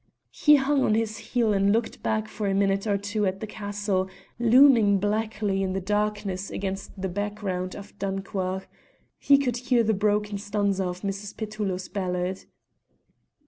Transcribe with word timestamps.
He 0.31 0.55
hung 0.55 0.81
on 0.83 0.95
his 0.95 1.19
heel 1.19 1.53
and 1.53 1.71
looked 1.71 2.01
back 2.01 2.27
for 2.27 2.47
a 2.47 2.55
minute 2.55 2.87
or 2.87 2.97
two 2.97 3.27
at 3.27 3.39
the 3.39 3.45
castle, 3.45 4.09
looming 4.39 4.99
blackly 4.99 5.61
in 5.61 5.73
the 5.73 5.79
darkness 5.79 6.49
against 6.49 6.99
the 6.99 7.07
background 7.07 7.75
of 7.75 7.95
Dunchuach; 7.99 8.63
he 9.19 9.37
could 9.37 9.57
hear 9.57 9.83
the 9.83 9.93
broken 9.93 10.39
stanza 10.39 10.85
of 10.87 11.01
Mrs. 11.01 11.37
Petullo's 11.37 11.87
ballad. 11.87 12.45